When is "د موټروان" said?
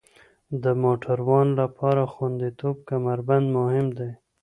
0.63-1.47